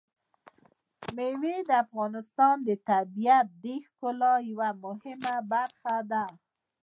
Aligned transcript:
مېوې 1.15 1.55
د 1.67 1.69
افغانستان 1.85 2.55
د 2.67 2.69
طبیعت 2.89 3.47
د 3.63 3.65
ښکلا 3.85 4.33
یوه 4.51 4.69
مهمه 4.83 5.35
برخه 5.51 5.97
ده. 6.11 6.25